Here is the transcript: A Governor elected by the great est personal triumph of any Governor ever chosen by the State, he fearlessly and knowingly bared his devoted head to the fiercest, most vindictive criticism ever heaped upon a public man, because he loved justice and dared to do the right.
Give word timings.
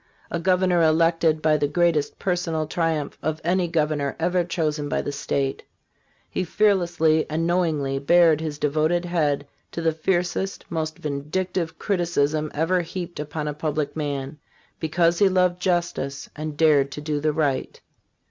A 0.31 0.39
Governor 0.39 0.81
elected 0.81 1.43
by 1.43 1.57
the 1.57 1.67
great 1.67 1.95
est 1.95 2.17
personal 2.17 2.65
triumph 2.65 3.19
of 3.21 3.39
any 3.43 3.67
Governor 3.67 4.15
ever 4.19 4.43
chosen 4.43 4.89
by 4.89 4.99
the 5.03 5.11
State, 5.11 5.61
he 6.27 6.43
fearlessly 6.43 7.27
and 7.29 7.45
knowingly 7.45 7.99
bared 7.99 8.41
his 8.41 8.57
devoted 8.57 9.05
head 9.05 9.45
to 9.71 9.79
the 9.79 9.91
fiercest, 9.91 10.65
most 10.71 10.97
vindictive 10.97 11.77
criticism 11.77 12.49
ever 12.55 12.81
heaped 12.81 13.19
upon 13.19 13.47
a 13.47 13.53
public 13.53 13.95
man, 13.95 14.39
because 14.79 15.19
he 15.19 15.29
loved 15.29 15.61
justice 15.61 16.27
and 16.35 16.57
dared 16.57 16.89
to 16.93 17.01
do 17.01 17.19
the 17.19 17.31
right. 17.31 17.79